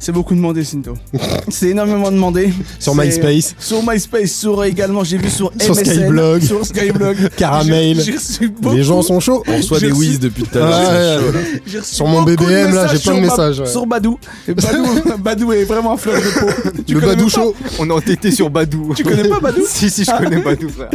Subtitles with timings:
[0.00, 0.94] C'est beaucoup demandé, Sinto.
[1.48, 2.52] C'est énormément demandé.
[2.78, 3.56] Sur MySpace.
[3.58, 6.42] Sur MySpace, sur également, j'ai vu sur Sur MSN, Skyblog.
[6.42, 7.16] Sur Skyblog.
[7.36, 8.00] Caramel.
[8.00, 9.42] J'ai- reçu beaucoup- Les gens sont chauds.
[9.48, 11.22] On reçoit des whiz depuis tout à l'heure.
[11.66, 13.66] j'ai reçu Sur mon beaucoup de BBM, là, messages j'ai plein de sur messages, ouais.
[13.66, 14.18] Sur Badou.
[14.46, 14.86] Et Badou,
[15.18, 16.70] Badou est vraiment un fleur de peau.
[16.86, 17.54] Tu Le connais badou pas chaud.
[17.80, 18.92] On est entêté sur Badou.
[18.96, 20.90] Tu connais pas Badou Si, si, je connais Badou, frère.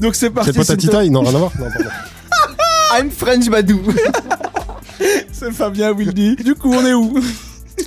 [0.00, 0.50] Donc c'est parti.
[0.50, 0.80] C'est pas ta Sinto.
[0.80, 1.52] titaille Non, rien à voir.
[1.60, 1.90] Non, pardon.
[3.00, 3.80] I'm French Badou.
[5.32, 6.34] C'est Fabien Wildy.
[6.36, 7.14] Du coup, on est où?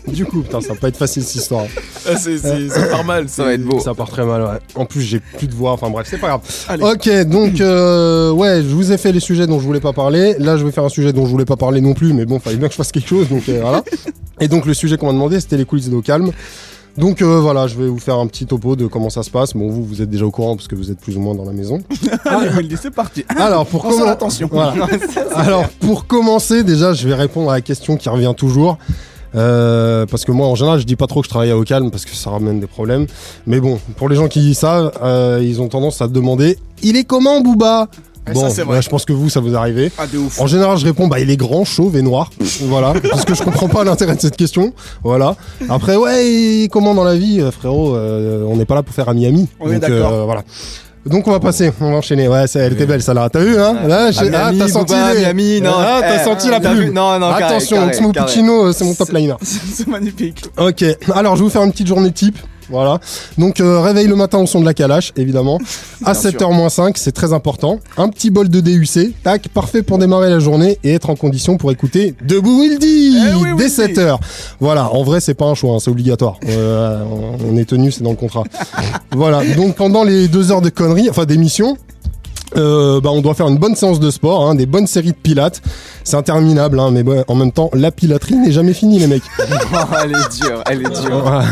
[0.11, 1.65] Du coup, putain, ça va pas être facile cette histoire.
[2.07, 3.29] Ah, c'est c'est- ça part mal.
[3.29, 3.79] Ça va être beau.
[3.79, 4.59] Ça part très mal, ouais.
[4.75, 5.71] En plus, j'ai plus de voix.
[5.71, 6.41] Enfin bref, c'est pas grave.
[6.67, 6.83] Allez.
[6.83, 10.35] Ok, donc euh, ouais, je vous ai fait les sujets dont je voulais pas parler.
[10.39, 12.39] Là, je vais faire un sujet dont je voulais pas parler non plus, mais bon,
[12.39, 13.83] fallait bien que je fasse quelque chose, donc euh, voilà.
[14.39, 16.31] Et donc le sujet qu'on m'a demandé, c'était les coulisses d'eau calme.
[16.97, 19.53] Donc euh, voilà, je vais vous faire un petit topo de comment ça se passe.
[19.53, 21.45] Bon, vous, vous êtes déjà au courant parce que vous êtes plus ou moins dans
[21.45, 21.79] la maison.
[22.25, 23.23] Allez, Wildy, c'est parti.
[23.29, 24.49] Alors pour comment- attention.
[24.51, 24.73] Voilà.
[25.35, 28.77] Alors pour commencer, déjà, je vais répondre à la question qui revient toujours.
[29.33, 31.63] Euh, parce que moi en général je dis pas trop que je travaille à au
[31.63, 33.07] calme parce que ça ramène des problèmes.
[33.47, 36.97] Mais bon pour les gens qui savent euh, ils ont tendance à te demander il
[36.97, 37.87] est comment Booba?
[38.29, 38.81] Eh, bon ça, vrai.
[38.83, 40.03] je pense que vous ça vous arrive Ah,
[40.37, 42.29] en général je réponds bah il est grand chauve et noir.
[42.63, 44.73] Voilà parce que je comprends pas l'intérêt de cette question.
[45.03, 45.35] Voilà.
[45.69, 49.09] Après ouais comment dans la vie euh, frérot euh, on n'est pas là pour faire
[49.09, 50.25] ami ami On est d'accord.
[50.25, 50.43] voilà
[51.05, 52.27] donc on va passer, on va enchaîner.
[52.27, 53.29] Ouais, ça, elle était belle, ça là.
[53.29, 55.71] T'as vu, hein Là, j'ai- ah, t'as senti les- non.
[55.75, 56.93] Ah, t'as Eh, senti la t'as vu plume.
[56.93, 58.25] Non, non, carré, Attention, carré, Oxmo carré.
[58.27, 59.35] Puccino, euh, c'est mon top liner.
[59.41, 60.43] C'est magnifique.
[60.57, 62.37] Ok, alors je vais vous faire une petite journée type.
[62.71, 62.99] Voilà.
[63.37, 65.59] Donc euh, réveil le matin au son de la calache, évidemment.
[66.03, 67.79] À Bien 7h-5, c'est très important.
[67.95, 71.57] Un petit bol de DUC, tac, parfait pour démarrer la journée et être en condition
[71.57, 73.93] pour écouter Debout Wildy Eh oui, dès Wildy.
[73.93, 74.17] 7h.
[74.59, 76.37] Voilà, en vrai c'est pas un choix, hein, c'est obligatoire.
[76.49, 77.03] Euh,
[77.47, 78.43] on est tenu, c'est dans le contrat.
[79.11, 81.77] voilà, donc pendant les deux heures de conneries, enfin d'émission,
[82.57, 85.17] euh, bah, on doit faire une bonne séance de sport, hein, des bonnes séries de
[85.17, 85.61] pilates.
[86.03, 89.23] C'est interminable, hein, mais bon, en même temps, la pilaterie n'est jamais finie, les mecs.
[89.73, 91.43] Oh, elle est dure, elle est dure.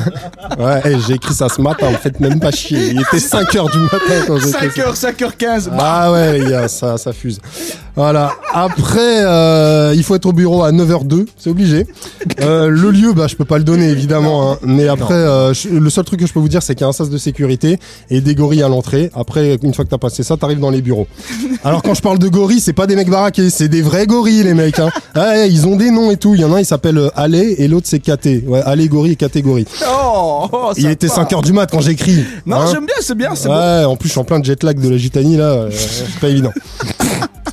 [0.59, 2.89] Ouais, ouais hey, j'ai écrit ça ce matin, me faites même pas chier.
[2.89, 5.11] Il était 5h du matin quand j'ai écrit ça.
[5.11, 5.69] 5h, 5h15.
[5.77, 7.39] Ah ouais les gars, ça, ça fuse.
[7.99, 8.31] Voilà.
[8.53, 11.85] Après, euh, il faut être au bureau à 9h02, c'est obligé.
[12.41, 15.67] Euh, le lieu, bah je peux pas le donner évidemment, hein, mais après, euh, je-
[15.67, 17.17] le seul truc que je peux vous dire, c'est qu'il y a un sas de
[17.17, 17.77] sécurité
[18.09, 19.11] et des gorilles à l'entrée.
[19.13, 21.07] Après, une fois que t'as passé ça, t'arrives dans les bureaux.
[21.65, 24.43] Alors quand je parle de gorilles, c'est pas des mecs baraqués, c'est des vrais gorilles
[24.43, 24.79] les mecs.
[24.79, 24.89] Hein.
[25.17, 26.35] Ouais, ils ont des noms et tout.
[26.35, 28.45] Il y en a un, il s'appelle euh, Allé et l'autre c'est Caté.
[28.47, 29.65] Ouais, Allégorie et catégorie.
[29.91, 31.27] Oh, oh, Il était part.
[31.27, 32.23] 5h du mat quand j'écris.
[32.45, 33.55] Non, Hein j'aime bien, c'est bien, c'est bon.
[33.55, 35.69] Ouais, en plus je suis en plein de jet lag de la Gitanie là, euh,
[35.71, 36.53] c'est pas évident.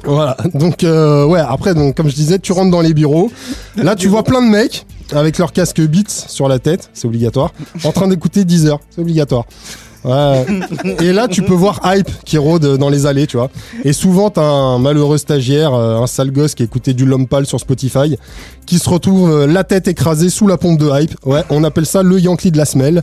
[0.06, 3.30] Voilà, donc euh, ouais, après donc comme je disais, tu rentres dans les bureaux.
[3.76, 7.52] Là, tu vois plein de mecs avec leur casque Beats sur la tête, c'est obligatoire,
[7.84, 9.44] en train d'écouter 10 heures, c'est obligatoire.
[10.06, 10.46] Ouais.
[11.00, 13.50] Et là, tu peux voir Hype qui rôde dans les allées, tu vois.
[13.84, 17.58] Et souvent, t'as un malheureux stagiaire, euh, un sale gosse qui écoutait du Lompal sur
[17.58, 18.16] Spotify,
[18.66, 21.16] qui se retrouve euh, la tête écrasée sous la pompe de Hype.
[21.24, 23.00] Ouais, on appelle ça le Yankee de la semelle.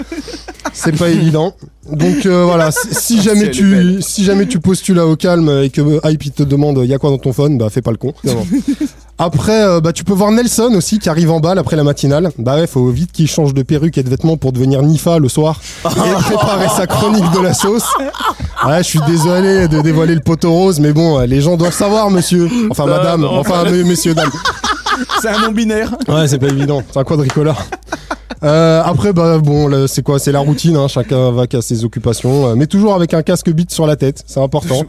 [0.74, 1.54] C'est pas évident.
[1.92, 5.82] Donc euh, voilà, si- jamais tu si jamais tu postules là au calme et que
[5.82, 7.98] euh, Hype te demande il y a quoi dans ton phone, bah fais pas le
[7.98, 8.14] con.
[9.20, 12.32] Après, euh, bah, tu peux voir Nelson aussi qui arrive en balle après la matinale.
[12.40, 15.30] Bah ouais, faut vite qu'il change de perruque et de vêtements pour devenir Nifa le
[15.30, 15.90] soir et
[16.24, 17.86] préparer sa chronique de la sauce.
[18.66, 21.76] Ouais, je suis désolé de dévoiler le poteau rose, mais bon, euh, les gens doivent
[21.76, 22.50] savoir, monsieur.
[22.72, 23.24] Enfin, madame.
[23.24, 24.32] Enfin, me- messieurs, dames.
[25.22, 25.96] C'est un nom binaire.
[26.08, 26.82] Ouais, c'est pas évident.
[26.92, 27.62] C'est un quadricolore.
[28.44, 30.20] Euh, après, bah bon, c'est quoi?
[30.20, 30.76] C'est la routine.
[30.76, 33.96] Hein, chacun va qu'à ses occupations, euh, mais toujours avec un casque beat sur la
[33.96, 34.24] tête.
[34.28, 34.82] C'est important.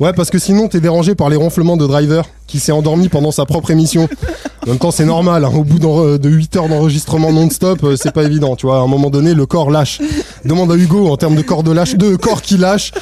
[0.00, 3.30] Ouais, parce que sinon t'es dérangé par les ronflements de driver qui s'est endormi pendant
[3.30, 4.08] sa propre émission.
[4.66, 5.44] En même temps, c'est normal.
[5.44, 8.56] hein, au bout d'en- de 8 heures d'enregistrement non-stop, euh, c'est pas évident.
[8.56, 10.00] Tu vois, à un moment donné, le corps lâche.
[10.44, 12.92] Demande à Hugo en termes de corps de lâche, de corps qui lâche.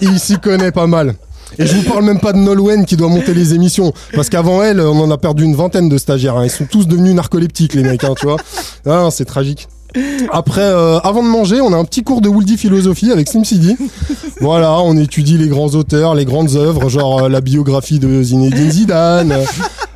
[0.00, 1.14] il s'y connaît pas mal.
[1.58, 3.92] Et je vous parle même pas de Nolwenn qui doit monter les émissions.
[4.14, 6.36] Parce qu'avant elle, on en a perdu une vingtaine de stagiaires.
[6.36, 6.44] hein.
[6.44, 8.36] Ils sont tous devenus narcoleptiques, les mecs, hein, tu vois.
[8.86, 9.68] Ah, c'est tragique.
[10.30, 13.44] Après, euh, avant de manger, on a un petit cours de Wooldy philosophie avec Slim
[13.46, 13.76] City.
[14.42, 18.70] Voilà, on étudie les grands auteurs, les grandes œuvres, genre euh, la biographie de Zinedine
[18.70, 19.34] Zidane.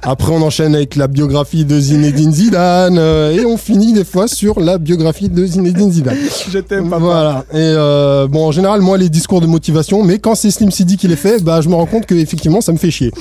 [0.02, 2.96] Après, on enchaîne avec la biographie de Zinedine Zidane.
[2.98, 6.16] euh, et on finit des fois sur la biographie de Zinedine Zidane.
[6.50, 7.02] Je t'aime, papa.
[7.02, 7.44] Voilà.
[7.52, 10.97] Et euh, bon, en général, moi, les discours de motivation, mais quand c'est Slim City
[10.97, 13.12] qui les fait, bah, je me rends compte que effectivement, ça me fait chier.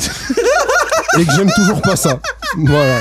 [1.19, 2.19] Et que j'aime toujours pas ça.
[2.57, 2.99] Voilà.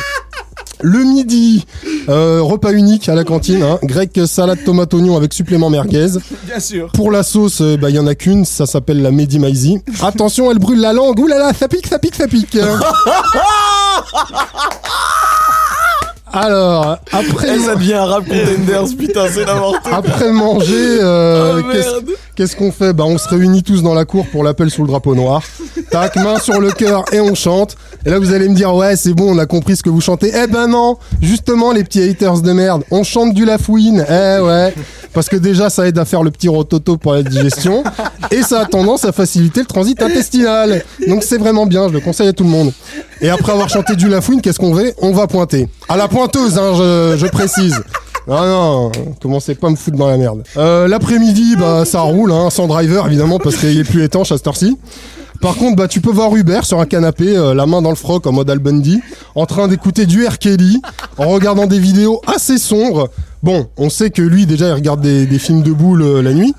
[0.80, 1.66] Le midi,
[2.08, 6.06] euh, repas unique à la cantine, hein, grec salade tomate oignon avec supplément merguez.
[6.46, 6.90] Bien sûr.
[6.92, 9.78] Pour la sauce, euh, bah il y en a qu'une, ça s'appelle la Mehdi Maizi.
[10.02, 11.18] Attention, elle brûle la langue.
[11.18, 12.56] Ouh là là, ça pique, ça pique, ça pique.
[16.30, 19.94] Alors, après, Eh, ça devient un rap contenders, putain, c'est n'importe quoi.
[19.96, 21.72] après manger, euh, Oh,
[22.36, 22.92] qu'est-ce qu'on fait?
[22.92, 25.42] Bah on se réunit tous dans la cour pour l'appel sous le drapeau noir.
[25.90, 27.76] Tac, main sur le cœur et on chante.
[28.06, 30.00] Et là vous allez me dire ouais c'est bon on a compris ce que vous
[30.00, 30.32] chantez.
[30.34, 34.04] Eh ben non, justement les petits haters de merde, on chante du Lafouine.
[34.08, 34.74] Eh ouais,
[35.12, 37.82] parce que déjà ça aide à faire le petit rototo pour la digestion
[38.30, 40.84] et ça a tendance à faciliter le transit intestinal.
[41.06, 42.72] Donc c'est vraiment bien, je le conseille à tout le monde.
[43.20, 44.94] Et après avoir chanté du Lafouine, qu'est-ce qu'on fait?
[44.98, 45.68] On va pointer.
[45.88, 47.80] À la pointeuse, hein, je, précise.
[48.30, 50.42] Ah non, commencez pas à me foutre dans la merde.
[50.56, 54.36] Euh, L'après-midi, bah ça roule, hein, sans driver évidemment parce qu'il est plus étanche à
[54.36, 54.76] cette heure-ci.
[55.40, 57.96] Par contre, bah tu peux voir Hubert sur un canapé, euh, la main dans le
[57.96, 59.00] froc en mode Al Bundy,
[59.36, 60.38] en train d'écouter du R.
[60.38, 60.82] Kelly,
[61.16, 63.08] en regardant des vidéos assez sombres.
[63.42, 66.54] Bon, on sait que lui déjà il regarde des, films de boules euh, la nuit,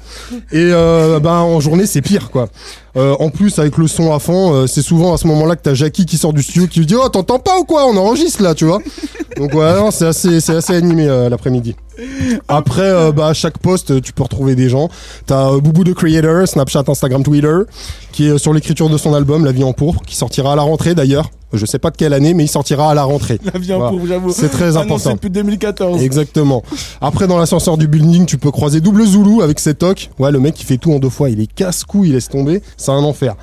[0.51, 2.47] et euh, bah en journée c'est pire quoi.
[2.95, 5.61] Euh, en plus avec le son à fond, euh, c'est souvent à ce moment-là que
[5.61, 7.85] t'as Jackie qui sort du studio qui lui dit oh t'entends pas ou quoi?
[7.85, 8.79] On enregistre là, tu vois.
[9.37, 11.75] Donc ouais, c'est assez, c'est assez animé l'après-midi.
[12.47, 14.89] Après, bah, à chaque poste, tu peux retrouver des gens.
[15.27, 17.57] T'as Boubou de Creator, Snapchat, Instagram, Twitter,
[18.11, 20.63] qui est sur l'écriture de son album La vie en pourpre, qui sortira à la
[20.63, 21.29] rentrée d'ailleurs.
[21.53, 23.39] Je sais pas de quelle année, mais il sortira à la rentrée.
[23.53, 23.91] La vie en Voilà.
[23.97, 24.31] cours, j'avoue.
[24.31, 25.13] C'est très important.
[25.13, 26.01] depuis 2014.
[26.03, 26.63] Exactement.
[27.01, 30.09] Après, dans l'ascenseur du building, tu peux croiser Double Zulu avec ses tocs.
[30.19, 31.29] Ouais, le mec, il fait tout en deux fois.
[31.29, 32.61] Il est casse-cou, il laisse tomber.
[32.77, 33.35] C'est un enfer.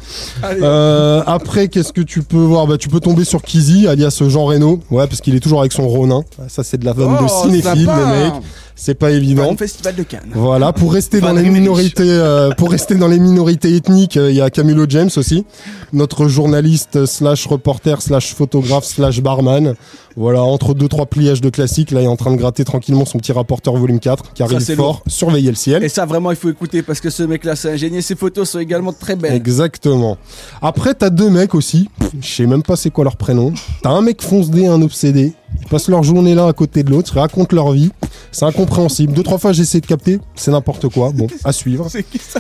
[0.45, 2.67] Euh, après, qu'est-ce que tu peux voir?
[2.67, 4.81] Bah, tu peux tomber sur Kizzy, alias Jean Reno.
[4.91, 6.23] Ouais, parce qu'il est toujours avec son Ronin.
[6.49, 7.99] Ça, c'est de la vanne de Oh, cinéphile, sympa.
[8.01, 8.33] le mec.
[8.79, 9.53] C'est pas évident.
[9.53, 10.31] Au festival de Cannes.
[10.35, 14.37] Voilà, pour rester dans les minorités, euh, pour rester dans les minorités ethniques, euh, il
[14.37, 15.47] y a Camilo James aussi,
[15.95, 19.75] notre journaliste slash reporter slash photographe slash barman.
[20.15, 23.07] Voilà, entre deux trois pliages de classiques, là il est en train de gratter tranquillement
[23.07, 25.83] son petit rapporteur volume 4 qui arrive fort, surveiller le ciel.
[25.83, 28.03] Et ça, vraiment, il faut écouter parce que ce mec-là, c'est un génie.
[28.03, 29.35] Ses photos sont également très belles.
[29.35, 30.19] Exactement.
[30.61, 31.89] Après, t'as deux mecs aussi.
[32.21, 33.53] Je sais même pas c'est quoi leur prénom.
[33.83, 35.33] T'as un mec foncedé et un obsédé.
[35.67, 37.91] Ils passent leur journée là à côté de l'autre, racontent leur vie.
[38.31, 39.13] C'est incompréhensible.
[39.13, 40.21] Deux, trois fois, j'ai essayé de capter.
[40.37, 41.11] C'est n'importe quoi.
[41.13, 41.89] Bon, à suivre.
[41.91, 42.39] c'est qui ça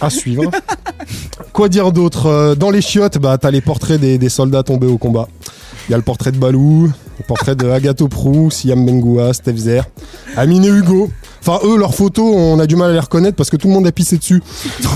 [0.00, 0.50] À suivre.
[1.52, 4.86] Quoi dire d'autre Euh, Dans les chiottes, bah, t'as les portraits des, des soldats tombés
[4.86, 5.28] au combat.
[5.88, 9.56] Il y a le portrait de Balou, le portrait de Agato Prou, Siam Bengoua, Steph
[9.56, 9.84] Zer,
[10.36, 11.10] Amine et Hugo.
[11.46, 13.74] Enfin, eux, leurs photos, on a du mal à les reconnaître parce que tout le
[13.74, 14.42] monde a pissé dessus.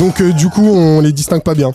[0.01, 1.73] Donc, euh, du coup, on les distingue pas bien.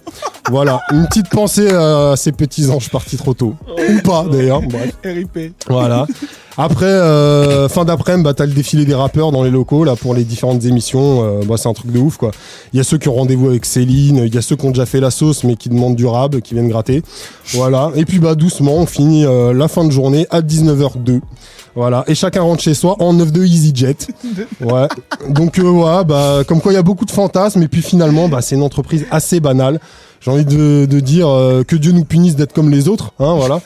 [0.50, 3.54] Voilà, une petite pensée à ces petits anges partis trop tôt.
[3.78, 4.62] Ou pas, d'ailleurs.
[4.62, 4.94] Bref.
[5.04, 5.54] RIP.
[5.70, 6.08] Voilà.
[6.58, 10.14] Après, euh, fin d'après-midi, bah, t'as le défilé des rappeurs dans les locaux là pour
[10.14, 11.24] les différentes émissions.
[11.24, 12.32] Euh, bah, c'est un truc de ouf quoi.
[12.74, 14.70] Il y a ceux qui ont rendez-vous avec Céline, il y a ceux qui ont
[14.70, 17.02] déjà fait la sauce mais qui demandent du rab, qui viennent gratter.
[17.54, 17.92] Voilà.
[17.96, 21.22] Et puis bah doucement, on finit euh, la fin de journée à 19h02.
[21.76, 22.04] Voilà.
[22.08, 23.96] Et chacun rentre chez soi en 9 de EasyJet.
[24.62, 24.88] Ouais.
[25.30, 28.28] Donc euh, ouais, bah comme quoi il y a beaucoup de fantasmes et puis finalement
[28.30, 29.80] bah c'est une entreprise assez banale.
[30.22, 33.36] J'ai envie de, de dire euh, que Dieu nous punisse d'être comme les autres, hein,
[33.36, 33.60] voilà.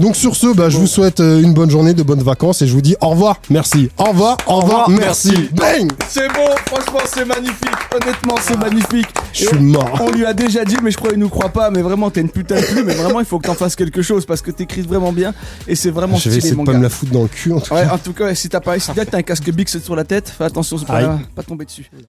[0.00, 2.66] Donc sur ce, bah, je vous souhaite euh, une bonne journée, de bonnes vacances et
[2.66, 3.90] je vous dis au revoir, merci.
[3.96, 5.32] Au revoir, au revoir, merci.
[5.52, 7.79] Bang C'est bon, franchement, c'est magnifique.
[7.92, 9.08] Honnêtement, c'est magnifique.
[9.32, 9.98] Je suis mort.
[10.00, 11.70] On lui a déjà dit, mais je crois qu'il nous croit pas.
[11.70, 12.86] Mais vraiment, t'es une putain de plume.
[12.86, 15.34] Mais vraiment, il faut que t'en fasses quelque chose parce que t'écris vraiment bien
[15.66, 17.60] et c'est vraiment Je vais essayer de pas me la foutre dans le cul en
[17.60, 17.86] tout cas.
[17.86, 20.28] Ouais, en tout cas, si t'as pas, si t'as un casque Bix sur la tête,
[20.28, 21.90] fais attention, c'est pas, pas tomber dessus.